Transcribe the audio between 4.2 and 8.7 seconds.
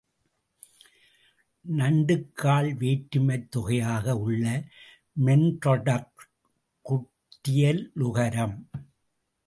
உள்ள மென்றொடர்க் குற்றியலுகரம்.